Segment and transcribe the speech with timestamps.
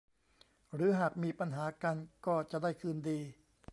[0.73, 1.95] หรือหากมีปัญหากัน
[2.25, 3.19] ก็จะได้คืนดี